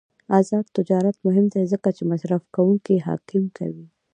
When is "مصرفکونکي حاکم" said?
2.11-3.43